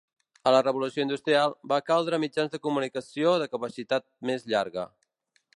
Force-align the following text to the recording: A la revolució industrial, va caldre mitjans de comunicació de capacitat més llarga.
A 0.51 0.53
la 0.53 0.61
revolució 0.67 1.03
industrial, 1.07 1.53
va 1.75 1.79
caldre 1.91 2.21
mitjans 2.25 2.55
de 2.57 2.63
comunicació 2.65 3.37
de 3.45 3.51
capacitat 3.55 4.09
més 4.31 4.53
llarga. 4.55 4.91